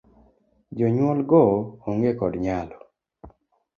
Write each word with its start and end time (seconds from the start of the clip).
Jonyuol 0.77 1.19
go 1.29 1.43
ong'e 1.89 2.11
kod 2.19 2.33
nyalo. 2.45 2.77